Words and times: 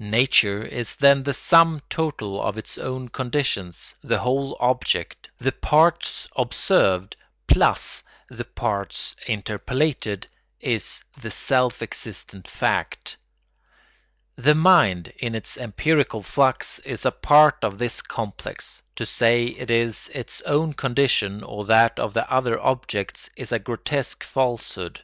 Nature 0.00 0.64
is 0.64 0.96
then 0.96 1.22
the 1.22 1.32
sum 1.32 1.80
total 1.88 2.42
of 2.42 2.58
its 2.58 2.78
own 2.78 3.08
conditions; 3.08 3.94
the 4.02 4.18
whole 4.18 4.56
object, 4.58 5.30
the 5.38 5.52
parts 5.52 6.26
observed 6.34 7.14
plus 7.46 8.02
the 8.28 8.44
parts 8.44 9.14
interpolated, 9.28 10.26
is 10.58 11.04
the 11.22 11.30
self 11.30 11.80
existent 11.80 12.48
fact. 12.48 13.18
The 14.34 14.56
mind, 14.56 15.12
in 15.16 15.36
its 15.36 15.56
empirical 15.56 16.22
flux, 16.22 16.80
is 16.80 17.06
a 17.06 17.12
part 17.12 17.58
of 17.62 17.78
this 17.78 18.02
complex; 18.02 18.82
to 18.96 19.06
say 19.06 19.44
it 19.44 19.70
is 19.70 20.10
its 20.12 20.40
own 20.42 20.72
condition 20.72 21.44
or 21.44 21.64
that 21.66 22.00
of 22.00 22.14
the 22.14 22.28
other 22.28 22.60
objects 22.60 23.30
is 23.36 23.52
a 23.52 23.60
grotesque 23.60 24.24
falsehood. 24.24 25.02